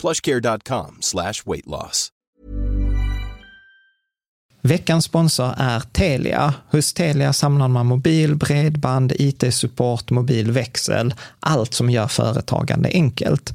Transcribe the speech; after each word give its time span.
plushcare.com 0.00 0.98
slash 1.00 1.46
weight 1.46 1.66
loss. 1.66 2.12
Veckans 4.66 5.04
sponsor 5.04 5.54
är 5.56 5.80
Telia. 5.80 6.54
Hos 6.70 6.92
Telia 6.92 7.32
samlar 7.32 7.68
man 7.68 7.86
mobil, 7.86 8.36
bredband, 8.36 9.12
IT-support, 9.12 10.10
mobilväxel, 10.10 11.14
allt 11.40 11.74
som 11.74 11.90
gör 11.90 12.06
företagande 12.06 12.88
enkelt. 12.92 13.54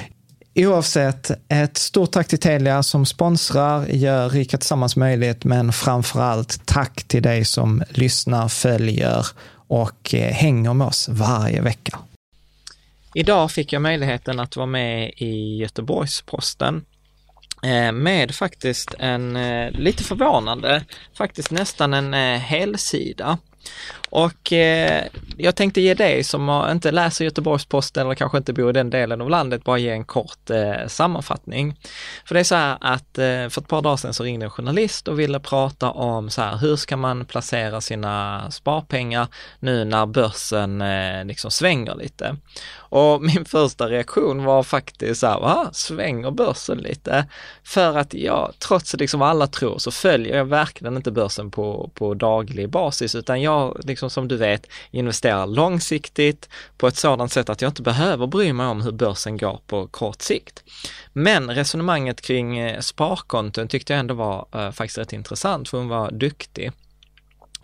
Oavsett, 0.55 1.31
ett 1.49 1.77
stort 1.77 2.11
tack 2.11 2.27
till 2.27 2.39
Telia 2.39 2.83
som 2.83 3.05
sponsrar, 3.05 3.85
gör 3.87 4.29
Rika 4.29 4.57
Tillsammans 4.57 4.95
möjligt, 4.95 5.43
men 5.43 5.73
framförallt 5.73 6.65
tack 6.65 7.03
till 7.03 7.23
dig 7.23 7.45
som 7.45 7.83
lyssnar, 7.89 8.47
följer 8.47 9.27
och 9.67 10.13
eh, 10.13 10.33
hänger 10.33 10.73
med 10.73 10.87
oss 10.87 11.09
varje 11.09 11.61
vecka. 11.61 11.99
Idag 13.15 13.51
fick 13.51 13.73
jag 13.73 13.81
möjligheten 13.81 14.39
att 14.39 14.55
vara 14.55 14.65
med 14.65 15.13
i 15.17 15.57
Göteborgs-Posten 15.57 16.85
eh, 17.63 17.91
med 17.91 18.35
faktiskt 18.35 18.95
en, 18.99 19.35
eh, 19.35 19.71
lite 19.71 20.03
förvånande, 20.03 20.85
faktiskt 21.17 21.51
nästan 21.51 21.93
en 21.93 22.13
helsida. 22.39 23.37
Och 24.09 24.53
eh, 24.53 25.03
jag 25.37 25.55
tänkte 25.55 25.81
ge 25.81 25.93
dig 25.93 26.23
som 26.23 26.67
inte 26.71 26.91
läser 26.91 27.25
Göteborgs-Posten 27.25 28.05
eller 28.05 28.15
kanske 28.15 28.37
inte 28.37 28.53
bor 28.53 28.69
i 28.69 28.73
den 28.73 28.89
delen 28.89 29.21
av 29.21 29.29
landet 29.29 29.63
bara 29.63 29.77
ge 29.77 29.89
en 29.89 30.05
kort 30.05 30.49
eh, 30.49 30.87
sammanfattning. 30.87 31.79
För 32.25 32.33
det 32.33 32.39
är 32.39 32.43
så 32.43 32.55
här 32.55 32.77
att 32.81 33.17
eh, 33.17 33.23
för 33.23 33.61
ett 33.61 33.67
par 33.67 33.81
dagar 33.81 33.97
sedan 33.97 34.13
så 34.13 34.23
ringde 34.23 34.45
en 34.45 34.49
journalist 34.49 35.07
och 35.07 35.19
ville 35.19 35.39
prata 35.39 35.91
om 35.91 36.29
så 36.29 36.41
här, 36.41 36.57
hur 36.57 36.75
ska 36.75 36.97
man 36.97 37.25
placera 37.25 37.81
sina 37.81 38.45
sparpengar 38.51 39.27
nu 39.59 39.85
när 39.85 40.05
börsen 40.05 40.81
eh, 40.81 41.25
liksom 41.25 41.51
svänger 41.51 41.95
lite? 41.95 42.37
Och 42.73 43.21
min 43.35 43.45
första 43.45 43.89
reaktion 43.89 44.43
var 44.43 44.63
faktiskt 44.63 45.21
så 45.21 45.27
här, 45.27 45.39
va, 45.39 45.69
svänger 45.73 46.31
börsen 46.31 46.77
lite? 46.77 47.25
För 47.63 47.97
att 47.97 48.13
jag, 48.13 48.53
trots 48.59 48.93
liksom 48.93 49.11
liksom 49.11 49.21
alla 49.21 49.47
tror, 49.47 49.77
så 49.77 49.91
följer 49.91 50.37
jag 50.37 50.45
verkligen 50.45 50.95
inte 50.95 51.11
börsen 51.11 51.51
på, 51.51 51.89
på 51.93 52.13
daglig 52.13 52.69
basis, 52.69 53.15
utan 53.15 53.41
jag, 53.41 53.50
jag 53.51 53.79
liksom 53.83 54.09
som 54.09 54.27
du 54.27 54.37
vet, 54.37 54.67
investerar 54.91 55.47
långsiktigt 55.47 56.49
på 56.77 56.87
ett 56.87 56.97
sådant 56.97 57.31
sätt 57.31 57.49
att 57.49 57.61
jag 57.61 57.69
inte 57.69 57.81
behöver 57.81 58.27
bry 58.27 58.53
mig 58.53 58.67
om 58.67 58.81
hur 58.81 58.91
börsen 58.91 59.37
går 59.37 59.59
på 59.67 59.87
kort 59.87 60.21
sikt. 60.21 60.63
Men 61.13 61.51
resonemanget 61.51 62.21
kring 62.21 62.57
eh, 62.57 62.79
sparkonton 62.79 63.67
tyckte 63.67 63.93
jag 63.93 63.99
ändå 63.99 64.13
var 64.13 64.47
eh, 64.53 64.71
faktiskt 64.71 64.97
rätt 64.97 65.13
intressant, 65.13 65.69
för 65.69 65.77
hon 65.77 65.87
var 65.87 66.11
duktig 66.11 66.71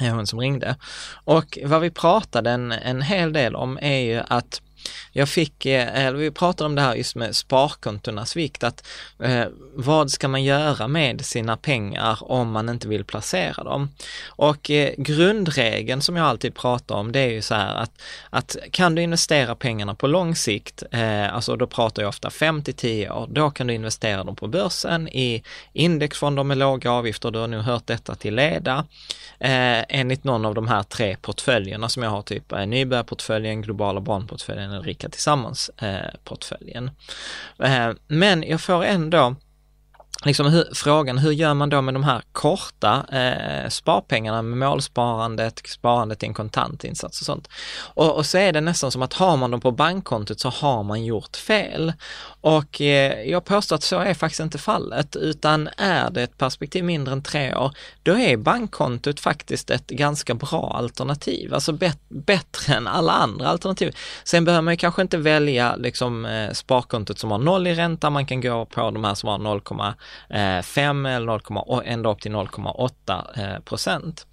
eh, 0.02 0.16
hon 0.16 0.28
som 0.28 0.40
ringde. 0.40 0.76
Och 1.24 1.58
vad 1.64 1.82
vi 1.82 1.92
pratade 1.92 2.52
en, 2.52 2.72
en 2.72 3.02
hel 3.02 3.34
del 3.34 3.56
om 3.56 3.80
är 3.82 4.00
ju 4.00 4.22
att 4.28 4.62
jag 5.12 5.30
fick, 5.30 5.66
eller 5.66 6.18
vi 6.18 6.32
pratade 6.32 6.66
om 6.66 6.76
det 6.76 6.82
här 6.82 6.96
just 6.96 7.16
med 7.16 7.36
sparkontornas 7.36 8.36
vikt, 8.36 8.64
att 8.64 8.88
eh, 9.20 9.46
vad 9.74 10.12
ska 10.12 10.28
man 10.28 10.44
göra 10.44 10.88
med 10.88 11.26
sina 11.26 11.58
pengar 11.58 12.18
om 12.22 12.52
man 12.52 12.70
inte 12.70 12.88
vill 12.88 13.06
placera 13.06 13.64
dem? 13.64 13.90
Och 14.26 14.72
eh, 14.72 14.94
grundregeln 14.98 16.02
som 16.02 16.16
jag 16.16 16.26
alltid 16.26 16.56
pratar 16.56 16.96
om, 16.96 17.12
det 17.12 17.20
är 17.20 17.32
ju 17.32 17.42
så 17.42 17.56
här 17.56 17.76
att, 17.76 18.02
att 18.30 18.58
kan 18.72 18.96
du 18.96 19.02
investera 19.02 19.56
pengarna 19.56 19.96
på 19.96 20.08
lång 20.08 20.36
sikt, 20.36 20.84
eh, 20.92 21.34
alltså 21.36 21.56
då 21.56 21.68
pratar 21.68 22.02
jag 22.02 22.10
ofta 22.10 22.30
5 22.30 22.64
till 22.64 22.74
10 22.74 23.12
år, 23.12 23.28
då 23.32 23.50
kan 23.50 23.68
du 23.68 23.74
investera 23.74 24.24
dem 24.24 24.36
på 24.36 24.48
börsen 24.48 25.08
i 25.08 25.44
indexfonder 25.74 26.44
med 26.44 26.58
låga 26.58 26.92
avgifter, 26.92 27.32
du 27.32 27.40
har 27.40 27.48
nu 27.48 27.60
hört 27.60 27.88
detta 27.88 28.16
till 28.16 28.36
leda, 28.36 28.86
eh, 29.40 29.84
enligt 29.90 30.24
någon 30.24 30.46
av 30.46 30.54
de 30.56 30.68
här 30.68 30.84
tre 30.84 31.18
portföljerna 31.22 31.90
som 31.90 32.04
jag 32.04 32.10
har, 32.10 32.22
typ 32.22 32.52
eh, 32.52 32.66
nybörjarportföljen, 32.66 33.62
globala 33.62 34.02
barnportföljen 34.02 34.72
Rika 34.82 35.10
Tillsammans-portföljen. 35.10 36.92
Eh, 37.60 37.88
eh, 37.88 37.94
men 38.08 38.44
jag 38.44 38.62
får 38.62 38.84
ändå 38.84 39.36
liksom 40.28 40.46
hur, 40.46 40.68
frågan, 40.74 41.18
hur 41.18 41.32
gör 41.32 41.54
man 41.54 41.70
då 41.70 41.82
med 41.82 41.94
de 41.94 42.04
här 42.04 42.22
korta 42.32 43.06
eh, 43.12 43.70
sparpengarna 43.70 44.42
med 44.42 44.70
målsparandet, 44.70 45.62
sparandet 45.66 46.24
i 46.24 46.26
en 46.26 46.34
kontantinsats 46.34 47.22
och 47.22 47.26
sånt. 47.26 47.50
Och, 47.94 48.16
och, 48.16 48.26
så 48.26 48.38
är 48.38 48.52
det 48.52 48.62
nästan 48.62 48.92
som 48.92 49.02
att 49.02 49.14
har 49.14 49.38
man 49.38 49.52
dem 49.52 49.62
på 49.62 49.72
bankkontot 49.72 50.40
så 50.40 50.50
har 50.50 50.84
man 50.84 51.06
gjort 51.06 51.36
fel. 51.36 51.94
Och 52.42 52.82
eh, 52.82 53.30
jag 53.30 53.46
påstår 53.46 53.76
att 53.76 53.84
så 53.84 54.00
är 54.00 54.14
faktiskt 54.14 54.40
inte 54.40 54.58
fallet, 54.58 55.16
utan 55.16 55.70
är 55.78 56.10
det 56.10 56.24
ett 56.24 56.38
perspektiv 56.38 56.84
mindre 56.84 57.14
än 57.14 57.24
tre 57.24 57.56
år, 57.56 57.72
då 58.04 58.18
är 58.18 58.38
bankkontot 58.38 59.20
faktiskt 59.20 59.70
ett 59.70 59.88
ganska 59.88 60.34
bra 60.34 60.74
alternativ, 60.78 61.54
alltså 61.54 61.72
bet 61.72 62.00
bättre 62.10 62.74
än 62.74 62.88
alla 62.88 63.12
andra 63.12 63.48
alternativ. 63.48 63.96
Sen 64.24 64.46
behöver 64.46 64.62
man 64.62 64.78
kanske 64.78 65.02
inte 65.02 65.18
välja 65.18 65.76
liksom 65.76 66.26
eh, 66.26 66.52
sparkontot 66.52 67.20
som 67.20 67.32
har 67.32 67.38
noll 67.38 67.68
i 67.68 67.76
ränta, 67.76 68.10
man 68.10 68.26
kan 68.26 68.42
gå 68.42 68.66
på 68.66 68.92
de 68.92 69.04
här 69.04 69.14
som 69.16 69.30
har 69.30 69.38
Eh, 70.30 70.62
5 70.62 71.06
eller 71.06 71.26
0, 71.26 71.82
ända 71.86 72.10
upp 72.10 72.22
till 72.22 72.32
0,8 72.32 73.24
eh, 73.36 73.60
procent. 73.60 74.28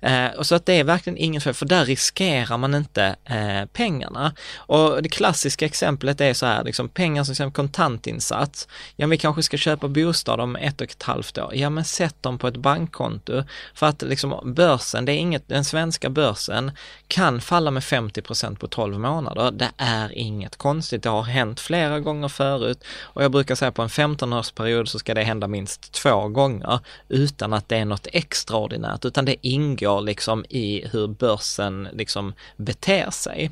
Eh, 0.00 0.26
och 0.26 0.46
så 0.46 0.54
att 0.54 0.66
det 0.66 0.72
är 0.72 0.84
verkligen 0.84 1.16
inget 1.16 1.42
fel, 1.42 1.54
för 1.54 1.66
där 1.66 1.84
riskerar 1.84 2.58
man 2.58 2.74
inte 2.74 3.16
eh, 3.24 3.64
pengarna. 3.72 4.34
Och 4.56 5.02
det 5.02 5.08
klassiska 5.08 5.66
exemplet 5.66 6.20
är 6.20 6.34
så 6.34 6.46
här, 6.46 6.64
liksom 6.64 6.88
pengar 6.88 7.24
som 7.24 7.32
exempel 7.32 7.54
kontantinsats. 7.54 8.68
Ja, 8.96 9.06
vi 9.06 9.18
kanske 9.18 9.42
ska 9.42 9.56
köpa 9.56 9.88
bostad 9.88 10.40
om 10.40 10.56
ett 10.56 10.80
och 10.80 10.90
ett 10.90 11.02
halvt 11.02 11.38
år. 11.38 11.54
Ja, 11.54 11.70
men 11.70 11.84
sätt 11.84 12.16
dem 12.20 12.38
på 12.38 12.48
ett 12.48 12.56
bankkonto. 12.56 13.42
För 13.74 13.86
att 13.86 14.02
liksom 14.02 14.54
börsen, 14.54 15.04
det 15.04 15.12
är 15.12 15.16
inget, 15.16 15.48
den 15.48 15.64
svenska 15.64 16.10
börsen 16.10 16.70
kan 17.08 17.40
falla 17.40 17.70
med 17.70 17.82
50% 17.82 18.56
på 18.56 18.66
12 18.66 18.98
månader. 18.98 19.50
Det 19.50 19.70
är 19.76 20.12
inget 20.12 20.56
konstigt, 20.56 21.02
det 21.02 21.08
har 21.08 21.22
hänt 21.22 21.60
flera 21.60 22.00
gånger 22.00 22.28
förut 22.28 22.84
och 23.02 23.24
jag 23.24 23.32
brukar 23.32 23.54
säga 23.54 23.72
på 23.72 23.82
en 23.82 23.88
15-årsperiod 23.88 24.84
så 24.84 24.98
ska 24.98 25.14
det 25.14 25.22
hända 25.22 25.48
minst 25.48 25.92
två 25.92 26.28
gånger 26.28 26.80
utan 27.08 27.52
att 27.52 27.68
det 27.68 27.76
är 27.76 27.84
något 27.84 28.06
extraordinärt, 28.12 29.04
utan 29.04 29.24
det 29.24 29.41
ingår 29.42 30.00
liksom 30.00 30.44
i 30.48 30.88
hur 30.92 31.06
börsen 31.06 31.88
liksom 31.92 32.34
beter 32.56 33.10
sig. 33.10 33.50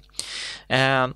Eh, 0.69 1.09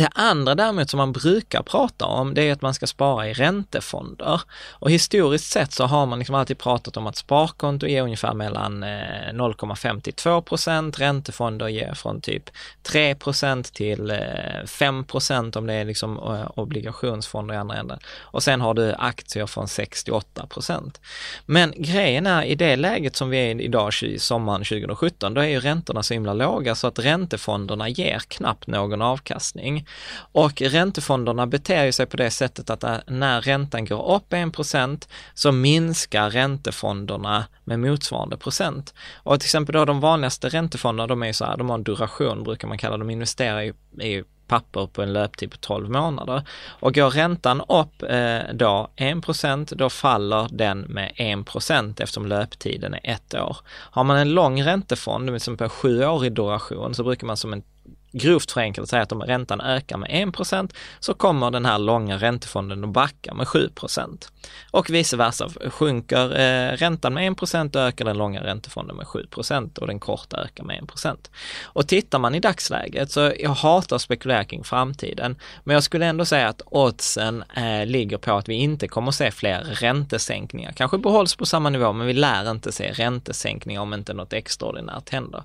det 0.00 0.08
andra 0.14 0.54
däremot 0.54 0.90
som 0.90 0.98
man 0.98 1.12
brukar 1.12 1.62
prata 1.62 2.04
om, 2.06 2.34
det 2.34 2.48
är 2.48 2.52
att 2.52 2.62
man 2.62 2.74
ska 2.74 2.86
spara 2.86 3.28
i 3.28 3.32
räntefonder. 3.32 4.40
Och 4.70 4.90
historiskt 4.90 5.52
sett 5.52 5.72
så 5.72 5.84
har 5.84 6.06
man 6.06 6.18
liksom 6.18 6.34
alltid 6.34 6.58
pratat 6.58 6.96
om 6.96 7.06
att 7.06 7.16
sparkonto 7.16 7.86
ger 7.86 8.02
ungefär 8.02 8.34
mellan 8.34 8.84
0,5 8.84 10.00
till 10.00 10.12
2 10.12 10.42
procent, 10.42 11.00
räntefonder 11.00 11.68
ger 11.68 11.94
från 11.94 12.20
typ 12.20 12.50
3 12.82 13.14
procent 13.14 13.74
till 13.74 14.10
eh, 14.10 14.66
5 14.66 15.04
procent 15.04 15.56
om 15.56 15.66
det 15.66 15.74
är 15.74 15.84
liksom 15.84 16.16
eh, 16.16 16.50
obligationsfonder 16.54 17.54
i 17.54 17.58
andra 17.58 17.76
änden. 17.76 17.98
Och 18.20 18.42
sen 18.42 18.60
har 18.60 18.74
du 18.74 18.94
aktier 18.98 19.46
från 19.46 19.68
6 19.68 20.04
till 20.04 20.12
8 20.12 20.46
procent. 20.46 21.00
Men 21.46 21.74
grejen 21.76 22.26
är 22.26 22.42
i 22.42 22.54
det 22.54 22.76
läget 22.76 23.16
som 23.16 23.30
vi 23.30 23.38
är 23.38 23.60
idag, 23.60 23.92
sommaren 24.18 24.64
2017, 24.64 25.34
då 25.34 25.40
är 25.40 25.48
ju 25.48 25.60
räntorna 25.60 26.02
så 26.02 26.14
himla 26.14 26.32
låga 26.32 26.74
så 26.74 26.86
att 26.86 26.98
räntefonderna 26.98 27.88
ger 27.88 28.18
knappt 28.18 28.66
någon 28.66 29.02
avkastning. 29.02 29.86
Och 30.32 30.62
räntefonderna 30.62 31.46
beter 31.46 31.92
sig 31.92 32.06
på 32.06 32.16
det 32.16 32.30
sättet 32.30 32.70
att 32.70 33.02
när 33.06 33.40
räntan 33.40 33.84
går 33.84 34.14
upp 34.14 34.32
1% 34.32 35.08
så 35.34 35.52
minskar 35.52 36.30
räntefonderna 36.30 37.44
med 37.64 37.80
motsvarande 37.80 38.36
procent. 38.36 38.94
Och 39.14 39.40
till 39.40 39.46
exempel 39.46 39.72
då 39.72 39.84
de 39.84 40.00
vanligaste 40.00 40.48
räntefonderna, 40.48 41.06
de 41.06 41.22
är 41.22 41.26
ju 41.26 41.32
så 41.32 41.44
här, 41.44 41.56
de 41.56 41.68
har 41.68 41.78
en 41.78 41.84
duration 41.84 42.44
brukar 42.44 42.68
man 42.68 42.78
kalla 42.78 42.96
de 42.96 43.10
investerar 43.10 43.62
i, 43.62 43.72
i 44.00 44.24
papper 44.50 44.86
på 44.86 45.02
en 45.02 45.12
löptid 45.12 45.50
på 45.50 45.56
12 45.56 45.90
månader. 45.90 46.42
Och 46.68 46.94
går 46.94 47.10
räntan 47.10 47.60
upp 47.60 48.02
eh, 48.02 48.38
då 48.52 48.90
1 48.96 49.70
då 49.70 49.90
faller 49.90 50.48
den 50.50 50.80
med 50.80 51.12
1% 51.16 52.02
eftersom 52.02 52.26
löptiden 52.26 52.94
är 52.94 53.00
ett 53.02 53.34
år. 53.34 53.56
Har 53.68 54.04
man 54.04 54.16
en 54.16 54.30
lång 54.30 54.62
räntefond, 54.62 55.26
till 55.42 55.56
på 55.56 55.68
sju 55.68 56.04
år 56.04 56.26
i 56.26 56.30
duration, 56.30 56.94
så 56.94 57.04
brukar 57.04 57.26
man 57.26 57.36
som 57.36 57.52
en 57.52 57.62
grovt 58.12 58.50
förenklat 58.50 58.88
säga 58.88 59.02
att 59.02 59.12
om 59.12 59.22
räntan 59.22 59.60
ökar 59.60 59.96
med 59.96 60.10
1% 60.10 60.74
så 61.00 61.14
kommer 61.14 61.50
den 61.50 61.66
här 61.66 61.78
långa 61.78 62.16
räntefonden 62.16 62.84
att 62.84 62.90
backa 62.90 63.34
med 63.34 63.46
7% 63.46 64.30
Och 64.70 64.90
vice 64.90 65.16
versa, 65.16 65.48
sjunker 65.70 66.40
eh, 66.40 66.76
räntan 66.76 67.14
med 67.14 67.32
1 67.32 67.76
ökar 67.76 68.04
den 68.04 68.18
långa 68.18 68.44
räntefonden 68.44 68.96
med 68.96 69.06
7% 69.06 69.78
och 69.78 69.86
den 69.86 70.00
korta 70.00 70.36
ökar 70.36 70.64
med 70.64 70.80
1% 70.80 71.16
Och 71.62 71.88
tittar 71.88 72.18
man 72.18 72.34
i 72.34 72.40
dagsläget 72.40 73.10
så 73.10 73.32
jag 73.38 73.50
hatar 73.50 73.96
att 73.96 74.02
spekulera 74.02 74.44
kring 74.44 74.64
framtiden, 74.64 75.36
men 75.64 75.74
jag 75.74 75.82
skulle 75.82 76.06
ändå 76.06 76.24
säga 76.24 76.48
att 76.48 76.62
oddsen 76.66 77.44
eh, 77.56 77.86
ligger 77.86 78.18
på 78.18 78.32
att 78.32 78.48
vi 78.48 78.54
inte 78.54 78.88
kommer 78.88 79.08
att 79.08 79.14
se 79.14 79.30
fler 79.30 79.60
räntesänkningar. 79.62 80.72
Kanske 80.72 80.98
behålls 80.98 81.36
på 81.36 81.46
samma 81.46 81.70
nivå, 81.70 81.92
men 81.92 82.06
vi 82.06 82.12
lär 82.12 82.50
inte 82.50 82.72
se 82.72 82.92
räntesänkningar 82.92 83.80
om 83.80 83.94
inte 83.94 84.14
något 84.14 84.32
extraordinärt 84.32 85.10
händer. 85.10 85.42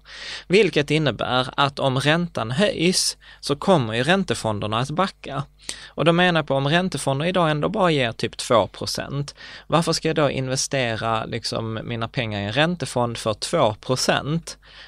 Vilket 0.47 0.91
innebär 0.91 1.49
att 1.57 1.79
om 1.79 1.99
räntan 1.99 2.51
höjs 2.55 3.17
så 3.39 3.55
kommer 3.55 3.93
ju 3.93 4.03
räntefonderna 4.03 4.79
att 4.79 4.89
backa. 4.89 5.43
Och 5.87 6.05
då 6.05 6.11
menar 6.11 6.39
jag 6.39 6.47
på 6.47 6.55
om 6.55 6.67
räntefonder 6.67 7.25
idag 7.25 7.51
ändå 7.51 7.69
bara 7.69 7.91
ger 7.91 8.11
typ 8.11 8.35
2% 8.35 9.35
varför 9.67 9.93
ska 9.93 10.09
jag 10.09 10.15
då 10.15 10.29
investera 10.29 11.25
liksom 11.25 11.79
mina 11.83 12.07
pengar 12.07 12.41
i 12.41 12.43
en 12.43 12.51
räntefond 12.51 13.17
för 13.17 13.33
2 13.33 13.75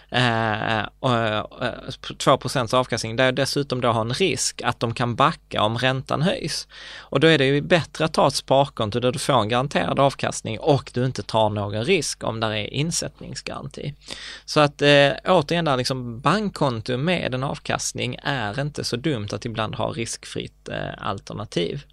eh, 0.09 0.85
och, 0.99 1.13
eh, 1.13 1.43
2 2.17 2.37
procents 2.37 2.73
avkastning 2.73 3.15
där 3.15 3.25
jag 3.25 3.35
dessutom 3.35 3.81
då 3.81 3.91
har 3.91 4.01
en 4.01 4.13
risk 4.13 4.61
att 4.61 4.79
de 4.79 4.93
kan 4.93 5.15
backa 5.15 5.61
om 5.61 5.77
räntan 5.77 6.21
höjs. 6.21 6.67
Och 6.99 7.19
då 7.19 7.27
är 7.27 7.37
det 7.37 7.45
ju 7.45 7.61
bättre 7.61 8.05
att 8.05 8.13
ta 8.13 8.27
ett 8.27 8.35
sparkonto 8.35 8.99
där 8.99 9.11
du 9.11 9.19
får 9.19 9.41
en 9.41 9.49
garanterad 9.49 9.99
avkastning 9.99 10.59
och 10.59 10.91
du 10.93 11.05
inte 11.05 11.23
tar 11.23 11.49
någon 11.49 11.85
risk 11.85 12.23
om 12.23 12.39
där 12.39 12.51
är 12.51 12.73
insättningsgaranti. 12.73 13.93
Så 14.45 14.59
att 14.59 14.81
eh, 14.81 15.09
återigen 15.25 15.65
där 15.65 15.77
liksom 15.77 16.19
bankkonto 16.19 16.97
med 16.97 17.33
en 17.33 17.43
avkastning 17.57 18.17
är 18.23 18.59
inte 18.59 18.83
så 18.83 18.95
dumt 18.95 19.27
att 19.31 19.45
ibland 19.45 19.75
ha 19.75 19.91
riskfritt 19.91 20.69
eh, 20.69 20.93
alternativ. 20.97 21.83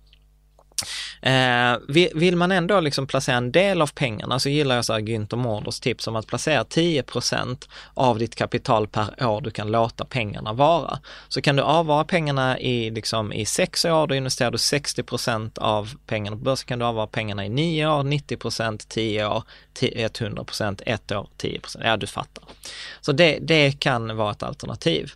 Eh, 1.25 1.77
vill 2.15 2.37
man 2.37 2.53
ändå 2.53 2.81
liksom 2.81 3.07
placera 3.07 3.37
en 3.37 3.53
del 3.53 3.83
av 3.83 3.91
pengarna 3.95 4.39
så 4.39 4.49
gillar 4.49 4.77
jag 4.77 4.85
så 4.85 4.93
här 4.93 5.01
Günther 5.01 5.37
Mårders 5.37 5.81
tips 5.81 6.07
om 6.07 6.17
att 6.17 6.27
placera 6.27 6.65
10% 6.65 7.69
av 7.95 8.19
ditt 8.19 8.35
kapital 8.35 8.89
per 8.89 9.27
år 9.27 9.41
du 9.41 9.51
kan 9.51 9.71
låta 9.71 10.05
pengarna 10.05 10.53
vara. 10.53 10.99
Så 11.29 11.43
kan 11.43 11.57
du 11.57 11.63
avvara 11.63 12.05
pengarna 12.05 12.59
i, 12.59 12.91
liksom, 12.91 13.33
i 13.33 13.47
sex 13.47 13.85
år, 13.85 14.07
då 14.07 14.15
investerar 14.15 14.51
du 14.51 14.57
60% 14.57 15.59
av 15.59 15.91
pengarna 16.07 16.37
på 16.37 16.43
börsen, 16.43 16.67
kan 16.67 16.79
du 16.79 16.85
avvara 16.85 17.07
pengarna 17.07 17.47
i 17.47 17.49
9 17.49 17.87
år, 17.87 18.03
90% 18.03 18.87
10 18.89 19.27
år, 19.27 19.43
100% 19.81 20.83
ett 20.87 21.13
år, 21.13 21.29
10% 21.39 21.81
Ja, 21.85 21.97
du 21.97 22.07
fattar. 22.07 22.45
Så 23.01 23.13
det, 23.13 23.39
det 23.41 23.81
kan 23.81 24.17
vara 24.17 24.31
ett 24.31 24.43
alternativ. 24.43 25.13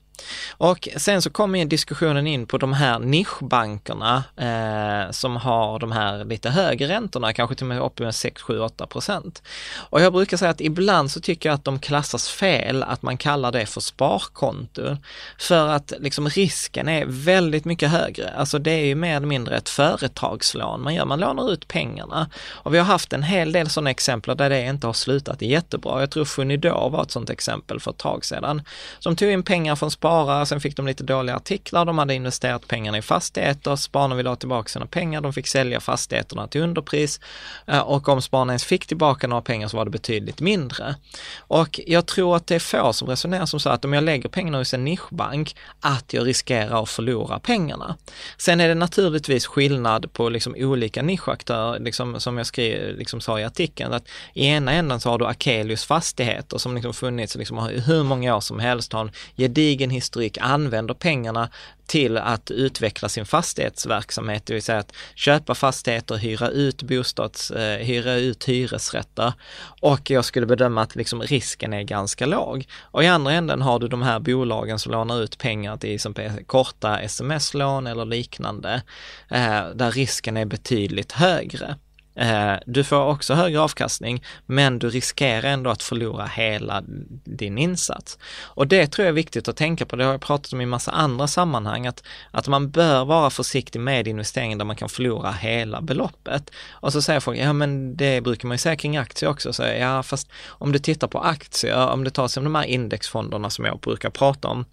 Och 0.50 0.88
sen 0.96 1.22
så 1.22 1.30
kommer 1.30 1.64
diskussionen 1.64 2.26
in 2.26 2.46
på 2.46 2.58
de 2.58 2.72
här 2.72 2.98
nischbankerna 2.98 4.24
eh, 4.36 5.10
som 5.10 5.36
har 5.36 5.78
de 5.78 5.92
här 5.92 5.97
lite 6.24 6.50
högre 6.50 6.88
räntorna, 6.88 7.32
kanske 7.32 7.56
till 7.56 7.64
och 7.64 7.68
med 7.68 7.82
upp 7.82 7.98
med 7.98 8.14
6, 8.14 8.42
7, 8.42 8.60
8 8.60 8.86
procent. 8.86 9.42
Och 9.76 10.00
jag 10.00 10.12
brukar 10.12 10.36
säga 10.36 10.50
att 10.50 10.60
ibland 10.60 11.10
så 11.10 11.20
tycker 11.20 11.48
jag 11.48 11.54
att 11.54 11.64
de 11.64 11.78
klassas 11.78 12.28
fel, 12.28 12.82
att 12.82 13.02
man 13.02 13.16
kallar 13.16 13.52
det 13.52 13.66
för 13.66 13.80
sparkonto. 13.80 14.96
För 15.38 15.68
att 15.68 15.92
liksom 15.98 16.28
risken 16.28 16.88
är 16.88 17.04
väldigt 17.06 17.64
mycket 17.64 17.90
högre. 17.90 18.30
Alltså 18.36 18.58
det 18.58 18.70
är 18.70 18.84
ju 18.84 18.94
mer 18.94 19.16
eller 19.16 19.26
mindre 19.26 19.56
ett 19.56 19.68
företagslån 19.68 20.82
man 20.82 20.94
gör, 20.94 21.04
man 21.04 21.20
lånar 21.20 21.52
ut 21.52 21.68
pengarna. 21.68 22.30
Och 22.48 22.74
vi 22.74 22.78
har 22.78 22.84
haft 22.84 23.12
en 23.12 23.22
hel 23.22 23.52
del 23.52 23.70
sådana 23.70 23.90
exempel 23.90 24.36
där 24.36 24.50
det 24.50 24.62
inte 24.62 24.86
har 24.86 24.94
slutat 24.94 25.42
jättebra. 25.42 26.00
Jag 26.00 26.10
tror 26.10 26.24
Funidor 26.24 26.90
var 26.90 27.02
ett 27.02 27.10
sådant 27.10 27.30
exempel 27.30 27.80
för 27.80 27.90
ett 27.90 27.98
tag 27.98 28.24
sedan. 28.24 28.62
Som 28.98 29.16
tog 29.16 29.30
in 29.30 29.42
pengar 29.42 29.76
från 29.76 29.90
sparare, 29.90 30.38
spara, 30.38 30.46
sen 30.46 30.60
fick 30.60 30.76
de 30.76 30.86
lite 30.86 31.04
dåliga 31.04 31.36
artiklar, 31.36 31.84
de 31.84 31.98
hade 31.98 32.14
investerat 32.14 32.68
pengarna 32.68 32.98
i 32.98 33.02
fastigheter, 33.02 33.76
spararna 33.76 34.14
ville 34.14 34.28
ha 34.28 34.36
tillbaka 34.36 34.68
sina 34.68 34.86
pengar, 34.86 35.20
de 35.20 35.32
fick 35.32 35.46
sälja 35.46 35.77
fastigheterna 35.80 36.46
till 36.46 36.60
underpris 36.60 37.20
eh, 37.66 37.80
och 37.80 38.08
om 38.08 38.22
spararna 38.22 38.52
ens 38.52 38.64
fick 38.64 38.86
tillbaka 38.86 39.26
några 39.26 39.42
pengar 39.42 39.68
så 39.68 39.76
var 39.76 39.84
det 39.84 39.90
betydligt 39.90 40.40
mindre. 40.40 40.94
Och 41.38 41.80
jag 41.86 42.06
tror 42.06 42.36
att 42.36 42.46
det 42.46 42.54
är 42.54 42.58
få 42.58 42.92
som 42.92 43.08
resonerar 43.08 43.46
som 43.46 43.60
så 43.60 43.68
att 43.70 43.84
om 43.84 43.92
jag 43.92 44.04
lägger 44.04 44.28
pengarna 44.28 44.58
hos 44.58 44.74
en 44.74 44.84
nischbank, 44.84 45.56
att 45.80 46.12
jag 46.12 46.26
riskerar 46.26 46.82
att 46.82 46.88
förlora 46.88 47.38
pengarna. 47.38 47.96
Sen 48.36 48.60
är 48.60 48.68
det 48.68 48.74
naturligtvis 48.74 49.46
skillnad 49.46 50.12
på 50.12 50.28
liksom 50.28 50.54
olika 50.58 51.02
nischaktörer, 51.02 51.80
liksom, 51.80 52.20
som 52.20 52.38
jag 52.38 52.46
skrev, 52.46 52.98
liksom 52.98 53.20
sa 53.20 53.40
i 53.40 53.44
artikeln, 53.44 53.92
att 53.92 54.08
i 54.34 54.46
ena 54.46 54.72
änden 54.72 55.00
så 55.00 55.10
har 55.10 55.18
du 55.18 55.26
Akelius 55.26 55.84
fastigheter 55.84 56.58
som 56.58 56.74
liksom 56.74 56.94
funnits 56.94 57.36
liksom 57.36 57.58
hur 57.58 58.02
många 58.02 58.36
år 58.36 58.40
som 58.40 58.58
helst, 58.58 58.92
har 58.92 59.00
en 59.00 59.10
gedigen 59.36 59.90
historik 59.90 60.38
använder 60.40 60.94
pengarna 60.94 61.48
till 61.88 62.18
att 62.18 62.50
utveckla 62.50 63.08
sin 63.08 63.26
fastighetsverksamhet, 63.26 64.46
det 64.46 64.54
vill 64.54 64.62
säga 64.62 64.78
att 64.78 64.92
köpa 65.14 65.54
fastigheter, 65.54 66.16
hyra 66.16 66.48
ut 66.48 66.82
bostads, 66.82 67.50
eh, 67.50 67.78
hyra 67.78 68.14
ut 68.14 68.44
hyresrätter. 68.44 69.32
Och 69.80 70.10
jag 70.10 70.24
skulle 70.24 70.46
bedöma 70.46 70.82
att 70.82 70.96
liksom 70.96 71.22
risken 71.22 71.72
är 71.72 71.82
ganska 71.82 72.26
låg. 72.26 72.66
Och 72.80 73.04
i 73.04 73.06
andra 73.06 73.32
änden 73.32 73.62
har 73.62 73.78
du 73.78 73.88
de 73.88 74.02
här 74.02 74.20
bolagen 74.20 74.78
som 74.78 74.92
lånar 74.92 75.22
ut 75.22 75.38
pengar 75.38 75.76
till 75.76 76.00
som 76.00 76.14
korta 76.46 77.00
sms-lån 77.00 77.86
eller 77.86 78.04
liknande, 78.04 78.82
eh, 79.30 79.68
där 79.74 79.90
risken 79.90 80.36
är 80.36 80.44
betydligt 80.44 81.12
högre. 81.12 81.76
Eh, 82.18 82.54
du 82.66 82.84
får 82.84 83.04
också 83.04 83.34
högre 83.34 83.60
avkastning, 83.60 84.22
men 84.46 84.78
du 84.78 84.90
riskerar 84.90 85.48
ändå 85.48 85.70
att 85.70 85.82
förlora 85.82 86.26
hela 86.26 86.82
din 87.24 87.58
insats. 87.58 88.18
Och 88.42 88.66
det 88.66 88.86
tror 88.86 89.04
jag 89.04 89.08
är 89.10 89.14
viktigt 89.14 89.48
att 89.48 89.56
tänka 89.56 89.86
på, 89.86 89.96
det 89.96 90.04
har 90.04 90.12
jag 90.12 90.20
pratat 90.20 90.52
om 90.52 90.60
i 90.60 90.66
massa 90.66 90.90
andra 90.90 91.26
sammanhang, 91.26 91.86
att, 91.86 92.02
att 92.30 92.48
man 92.48 92.70
bör 92.70 93.04
vara 93.04 93.30
försiktig 93.30 93.80
med 93.80 94.08
investeringar 94.08 94.58
där 94.58 94.64
man 94.64 94.76
kan 94.76 94.88
förlora 94.88 95.32
hela 95.32 95.80
beloppet. 95.80 96.50
Och 96.70 96.92
så 96.92 97.02
säger 97.02 97.20
folk, 97.20 97.38
ja 97.38 97.52
men 97.52 97.96
det 97.96 98.20
brukar 98.20 98.48
man 98.48 98.54
ju 98.54 98.58
säga 98.58 98.76
kring 98.76 98.96
aktier 98.96 99.30
också, 99.30 99.52
så 99.52 99.62
ja 99.62 100.02
fast 100.02 100.28
om 100.48 100.72
du 100.72 100.78
tittar 100.78 101.08
på 101.08 101.20
aktier, 101.20 101.86
om 101.86 102.04
du 102.04 102.10
tar 102.10 102.28
som 102.28 102.44
de 102.44 102.54
här 102.54 102.64
indexfonderna 102.64 103.50
som 103.50 103.64
jag 103.64 103.80
brukar 103.80 104.10
prata 104.10 104.48
om, 104.48 104.64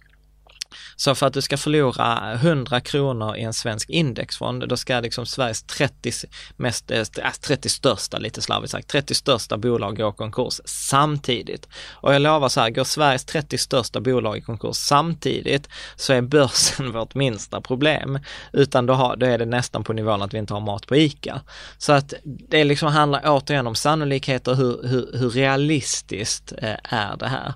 så 0.96 1.14
för 1.14 1.26
att 1.26 1.32
du 1.32 1.42
ska 1.42 1.56
förlora 1.56 2.32
100 2.32 2.80
kronor 2.80 3.36
i 3.36 3.42
en 3.42 3.54
svensk 3.54 3.90
indexfond, 3.90 4.68
då 4.68 4.76
ska 4.76 5.00
liksom 5.00 5.26
Sveriges 5.26 5.62
30, 5.62 6.12
mest, 6.56 6.90
eh, 6.90 6.98
äh, 6.98 7.32
30 7.40 7.68
största, 7.68 8.18
lite 8.18 8.42
slarvigt 8.42 8.70
sagt, 8.70 8.88
30 8.88 9.14
största 9.14 9.56
bolag 9.56 9.96
gå 9.96 10.12
konkurs 10.12 10.60
samtidigt. 10.64 11.68
Och 11.92 12.14
jag 12.14 12.22
lovar 12.22 12.48
så 12.48 12.60
här, 12.60 12.70
går 12.70 12.84
Sveriges 12.84 13.24
30 13.24 13.58
största 13.58 14.00
bolag 14.00 14.38
i 14.38 14.40
konkurs 14.40 14.76
samtidigt 14.76 15.68
så 15.96 16.12
är 16.12 16.20
börsen 16.20 16.92
vårt 16.92 17.14
minsta 17.14 17.60
problem. 17.60 18.18
Utan 18.52 18.86
då, 18.86 18.94
har, 18.94 19.16
då 19.16 19.26
är 19.26 19.38
det 19.38 19.44
nästan 19.44 19.84
på 19.84 19.92
nivån 19.92 20.22
att 20.22 20.34
vi 20.34 20.38
inte 20.38 20.54
har 20.54 20.60
mat 20.60 20.86
på 20.86 20.96
ICA. 20.96 21.40
Så 21.78 21.92
att 21.92 22.14
det 22.24 22.64
liksom 22.64 22.88
handlar 22.92 23.22
återigen 23.24 23.66
om 23.66 23.74
sannolikheter, 23.74 24.54
hur, 24.54 24.88
hur, 24.88 25.18
hur 25.18 25.30
realistiskt 25.30 26.52
eh, 26.58 26.76
är 26.82 27.16
det 27.16 27.28
här? 27.28 27.54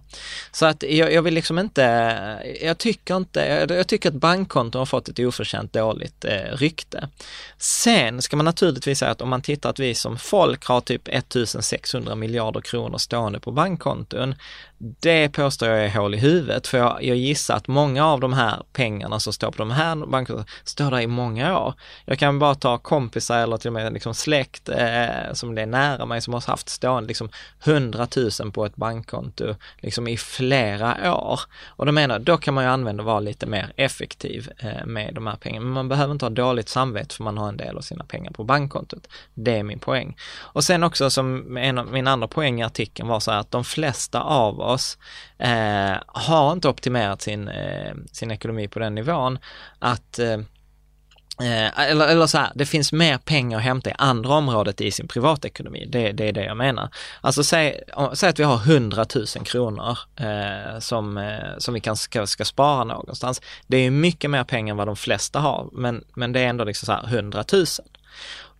Så 0.52 0.66
att 0.66 0.82
jag, 0.82 1.12
jag, 1.12 1.22
vill 1.22 1.34
liksom 1.34 1.58
inte, 1.58 1.84
eh, 2.44 2.66
jag 2.66 2.78
tycker 2.78 3.09
inte, 3.16 3.40
jag, 3.40 3.70
jag 3.70 3.88
tycker 3.88 4.08
att 4.08 4.14
bankkonton 4.14 4.78
har 4.78 4.86
fått 4.86 5.08
ett 5.08 5.18
oförtjänt 5.18 5.72
dåligt 5.72 6.24
eh, 6.24 6.56
rykte. 6.56 7.08
Sen 7.58 8.22
ska 8.22 8.36
man 8.36 8.44
naturligtvis 8.44 8.98
säga 8.98 9.10
att 9.10 9.22
om 9.22 9.28
man 9.28 9.42
tittar 9.42 9.70
att 9.70 9.78
vi 9.78 9.94
som 9.94 10.18
folk 10.18 10.66
har 10.66 10.80
typ 10.80 11.08
1600 11.08 12.14
miljarder 12.14 12.60
kronor 12.60 12.98
stående 12.98 13.40
på 13.40 13.52
bankkonton, 13.52 14.34
det 14.82 15.28
påstår 15.28 15.68
jag 15.68 15.84
är 15.84 15.90
hål 15.90 16.14
i 16.14 16.18
huvudet, 16.18 16.66
för 16.66 16.78
jag, 16.78 17.04
jag 17.04 17.16
gissar 17.16 17.56
att 17.56 17.68
många 17.68 18.06
av 18.06 18.20
de 18.20 18.32
här 18.32 18.62
pengarna 18.72 19.20
som 19.20 19.32
står 19.32 19.50
på 19.50 19.58
de 19.58 19.70
här 19.70 20.06
bankerna 20.06 20.44
står 20.64 20.90
där 20.90 21.00
i 21.00 21.06
många 21.06 21.58
år. 21.58 21.74
Jag 22.04 22.18
kan 22.18 22.38
bara 22.38 22.54
ta 22.54 22.78
kompisar 22.78 23.38
eller 23.38 23.56
till 23.56 23.68
och 23.68 23.72
med 23.72 23.92
liksom 23.92 24.14
släkt 24.14 24.68
eh, 24.68 25.32
som 25.32 25.58
är 25.58 25.66
nära 25.66 26.06
mig 26.06 26.20
som 26.20 26.34
har 26.34 26.46
haft 26.46 26.68
stående 26.68 27.08
liksom 27.08 27.30
100 27.64 28.08
000 28.40 28.52
på 28.52 28.64
ett 28.64 28.76
bankkonto 28.76 29.54
liksom 29.78 30.08
i 30.08 30.16
flera 30.16 31.14
år. 31.14 31.40
Och 31.66 31.86
då 31.86 31.92
menar 31.92 32.18
då 32.18 32.36
kan 32.36 32.54
man 32.54 32.64
ju 32.64 32.70
använda 32.70 33.02
och 33.02 33.06
vara 33.06 33.20
lite 33.20 33.46
mer 33.46 33.72
effektiv 33.76 34.50
eh, 34.58 34.86
med 34.86 35.14
de 35.14 35.26
här 35.26 35.36
pengarna. 35.36 35.64
Men 35.64 35.74
man 35.74 35.88
behöver 35.88 36.12
inte 36.12 36.24
ha 36.24 36.30
dåligt 36.30 36.68
samvete 36.68 37.14
för 37.14 37.24
man 37.24 37.38
har 37.38 37.48
en 37.48 37.56
del 37.56 37.76
av 37.76 37.82
sina 37.82 38.04
pengar 38.04 38.30
på 38.30 38.44
bankkontot. 38.44 39.08
Det 39.34 39.58
är 39.58 39.62
min 39.62 39.78
poäng. 39.78 40.16
Och 40.38 40.64
sen 40.64 40.84
också 40.84 41.10
som 41.10 41.56
en 41.56 41.78
av 41.78 41.92
min 41.92 42.06
andra 42.06 42.28
poäng 42.28 42.60
i 42.60 42.64
artikeln 42.64 43.08
var 43.08 43.20
så 43.20 43.30
här 43.30 43.38
att 43.38 43.50
de 43.50 43.64
flesta 43.64 44.20
av 44.20 44.69
oss 44.70 44.98
eh, 45.38 45.96
har 46.06 46.52
inte 46.52 46.68
optimerat 46.68 47.22
sin, 47.22 47.48
eh, 47.48 47.94
sin 48.12 48.30
ekonomi 48.30 48.68
på 48.68 48.78
den 48.78 48.94
nivån 48.94 49.38
att 49.78 50.18
eh, 50.18 50.32
eh, 51.42 51.90
eller, 51.90 52.08
eller 52.08 52.26
så 52.26 52.38
här, 52.38 52.52
det 52.54 52.66
finns 52.66 52.92
mer 52.92 53.18
pengar 53.18 53.58
att 53.58 53.64
hämta 53.64 53.90
i 53.90 53.94
andra 53.98 54.34
området 54.34 54.80
i 54.80 54.90
sin 54.90 55.08
privatekonomi. 55.08 55.86
Det, 55.88 56.12
det 56.12 56.28
är 56.28 56.32
det 56.32 56.44
jag 56.44 56.56
menar. 56.56 56.88
Alltså 57.20 57.44
säg, 57.44 57.80
säg 58.12 58.30
att 58.30 58.38
vi 58.38 58.44
har 58.44 58.56
100 58.56 59.06
000 59.14 59.26
kronor 59.26 59.98
eh, 60.16 60.78
som, 60.78 61.18
eh, 61.18 61.58
som 61.58 61.74
vi 61.74 61.80
kan, 61.80 61.96
ska, 61.96 62.26
ska 62.26 62.44
spara 62.44 62.84
någonstans. 62.84 63.42
Det 63.66 63.76
är 63.76 63.90
mycket 63.90 64.30
mer 64.30 64.44
pengar 64.44 64.72
än 64.72 64.76
vad 64.76 64.88
de 64.88 64.96
flesta 64.96 65.40
har, 65.40 65.68
men, 65.72 66.04
men 66.14 66.32
det 66.32 66.40
är 66.40 66.48
ändå 66.48 66.64
liksom 66.64 66.86
så 66.86 66.92
här 66.92 67.04
100 67.04 67.44
000. 67.52 67.64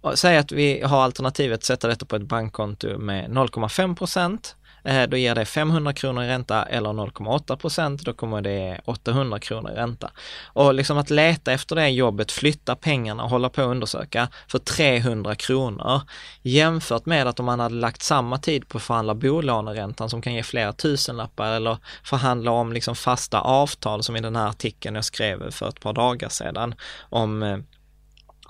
Och 0.02 0.18
säg 0.18 0.36
att 0.36 0.52
vi 0.52 0.82
har 0.82 1.02
alternativet 1.02 1.58
att 1.58 1.64
sätta 1.64 1.88
detta 1.88 2.06
på 2.06 2.16
ett 2.16 2.22
bankkonto 2.22 2.98
med 2.98 3.30
0,5 3.30 3.96
procent 3.96 4.56
Eh, 4.84 5.02
då 5.02 5.16
ger 5.16 5.34
det 5.34 5.44
500 5.44 5.92
kronor 5.92 6.24
i 6.24 6.28
ränta 6.28 6.62
eller 6.62 6.90
0,8 6.90 7.56
procent, 7.56 8.02
då 8.02 8.12
kommer 8.12 8.40
det 8.42 8.80
800 8.84 9.38
kronor 9.38 9.70
i 9.70 9.74
ränta. 9.74 10.10
Och 10.46 10.74
liksom 10.74 10.98
att 10.98 11.10
leta 11.10 11.52
efter 11.52 11.76
det 11.76 11.88
jobbet, 11.88 12.32
flytta 12.32 12.76
pengarna 12.76 13.22
och 13.24 13.30
hålla 13.30 13.48
på 13.48 13.60
att 13.60 13.66
undersöka 13.66 14.28
för 14.48 14.58
300 14.58 15.34
kronor 15.34 16.00
jämfört 16.42 17.06
med 17.06 17.26
att 17.26 17.40
om 17.40 17.46
man 17.46 17.60
hade 17.60 17.74
lagt 17.74 18.02
samma 18.02 18.38
tid 18.38 18.68
på 18.68 18.78
att 18.78 18.84
förhandla 18.84 19.14
bolåneräntan 19.14 20.10
som 20.10 20.22
kan 20.22 20.34
ge 20.34 20.42
flera 20.42 20.72
tusenlappar 20.72 21.52
eller 21.52 21.78
förhandla 22.04 22.50
om 22.50 22.72
liksom 22.72 22.96
fasta 22.96 23.40
avtal 23.40 24.02
som 24.02 24.16
i 24.16 24.20
den 24.20 24.36
här 24.36 24.48
artikeln 24.48 24.94
jag 24.94 25.04
skrev 25.04 25.50
för 25.50 25.68
ett 25.68 25.80
par 25.80 25.92
dagar 25.92 26.28
sedan 26.28 26.74
om 27.00 27.42
eh, 27.42 27.58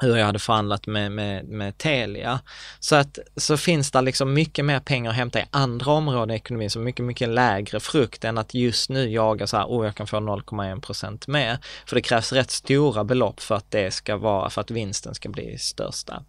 hur 0.01 0.17
jag 0.17 0.27
hade 0.27 0.39
förhandlat 0.39 0.87
med, 0.87 1.13
med, 1.13 1.49
med 1.49 1.79
Telia. 1.79 2.41
Så 2.81 2.97
att 2.97 3.19
så 3.37 3.57
finns 3.57 3.91
det 3.91 4.01
liksom 4.01 4.33
mycket 4.33 4.65
mer 4.65 4.81
pengar 4.81 5.11
att 5.11 5.17
hämta 5.17 5.41
i 5.41 5.45
andra 5.51 5.93
områden 5.93 6.31
i 6.31 6.35
ekonomin, 6.35 6.71
så 6.71 6.79
mycket, 6.79 7.05
mycket 7.05 7.29
lägre 7.29 7.81
frukt 7.81 8.25
än 8.25 8.39
att 8.39 8.55
just 8.55 8.91
nu 8.91 9.11
jaga 9.11 9.47
så 9.47 9.57
här, 9.57 9.67
oh 9.67 9.87
jag 9.87 9.95
kan 9.95 10.07
få 10.07 10.17
0,1 10.17 10.81
procent 10.81 11.27
mer. 11.27 11.59
För 11.87 11.97
det 11.97 12.03
krävs 12.03 12.33
rätt 12.33 12.51
stora 12.51 13.05
belopp 13.05 13.41
för 13.41 13.55
att 13.55 13.71
det 13.71 13.91
ska 13.91 14.17
vara, 14.17 14.51
för 14.51 14.61
att 14.61 14.71
vinsten 14.71 15.15
ska 15.15 15.29
bli 15.29 15.59
största. 15.59 16.23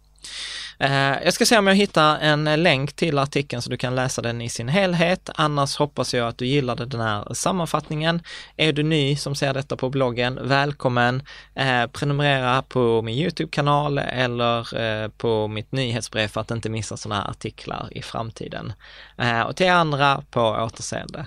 Eh, 0.78 1.24
jag 1.24 1.32
ska 1.32 1.46
se 1.46 1.58
om 1.58 1.66
jag 1.66 1.74
hittar 1.74 2.18
en 2.18 2.62
länk 2.62 2.92
till 2.92 3.18
artikeln 3.18 3.62
så 3.62 3.70
du 3.70 3.76
kan 3.76 3.94
läsa 3.94 4.22
den 4.22 4.40
i 4.40 4.48
sin 4.48 4.68
helhet. 4.68 5.30
Annars 5.34 5.76
hoppas 5.76 6.14
jag 6.14 6.28
att 6.28 6.38
du 6.38 6.46
gillade 6.46 6.86
den 6.86 7.00
här 7.00 7.34
sammanfattningen. 7.34 8.22
Är 8.56 8.72
du 8.72 8.82
ny 8.82 9.16
som 9.16 9.34
ser 9.34 9.54
detta 9.54 9.76
på 9.76 9.90
bloggen, 9.90 10.38
välkommen! 10.42 11.22
Eh, 11.54 11.86
prenumerera 11.86 12.62
på 12.62 13.02
min 13.02 13.18
YouTube-kanal 13.18 13.98
eller 13.98 14.80
eh, 14.80 15.08
på 15.08 15.48
mitt 15.48 15.72
nyhetsbrev 15.72 16.28
för 16.28 16.40
att 16.40 16.50
inte 16.50 16.70
missa 16.70 16.96
sådana 16.96 17.22
här 17.22 17.30
artiklar 17.30 17.88
i 17.90 18.02
framtiden. 18.02 18.72
Och 19.46 19.56
till 19.56 19.70
andra, 19.70 20.22
på 20.30 20.40
återseende! 20.40 21.26